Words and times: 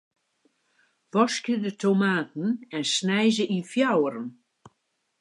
Waskje 1.13 1.55
de 1.63 1.71
tomaten 1.81 2.49
en 2.75 2.85
snij 2.95 3.29
se 3.35 3.43
yn 3.55 3.65
fjouweren. 3.71 4.27